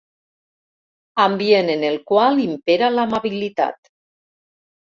[1.25, 3.95] Ambient en el qual impera l'amabilitat.